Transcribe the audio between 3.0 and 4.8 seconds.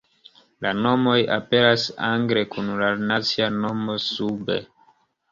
nacia nomo sube.